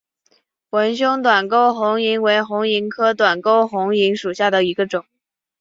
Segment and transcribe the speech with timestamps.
[0.71, 5.05] 纹胸短沟红萤为红萤科短沟红萤属下的一个种。